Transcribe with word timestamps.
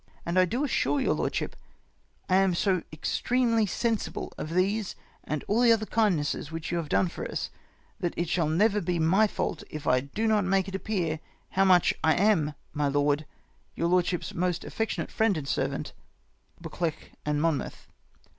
And 0.25 0.39
I 0.39 0.45
do 0.45 0.63
assure 0.63 0.99
your 0.99 1.13
lordship, 1.13 1.55
I 2.27 2.37
am 2.37 2.55
so 2.55 2.81
extremely 2.91 3.67
sensible 3.67 4.33
of 4.35 4.55
these 4.55 4.95
and 5.23 5.43
all 5.47 5.61
other 5.61 5.77
the 5.77 5.85
kindnesses 5.85 6.51
which 6.51 6.71
3'0ii 6.71 6.77
have 6.77 6.89
done 6.89 7.07
for 7.07 7.23
us, 7.29 7.51
that 7.99 8.15
it 8.17 8.27
shall 8.27 8.49
never 8.49 8.81
be 8.81 8.97
my 8.97 9.27
fault 9.27 9.63
if 9.69 9.85
I 9.85 9.99
do 9.99 10.25
not 10.25 10.43
make 10.43 10.67
it 10.67 10.73
appear 10.73 11.19
how 11.49 11.65
much 11.65 11.93
I 12.03 12.15
am, 12.15 12.55
my 12.73 12.87
lord," 12.87 13.27
Your 13.75 13.89
lordship's 13.89 14.33
most 14.33 14.63
affectionate 14.65 15.11
friend 15.11 15.37
and 15.37 15.47
servant," 15.47 15.93
BuccLEUCH 16.63 17.11
and 17.23 17.39
Monmouth. 17.39 17.85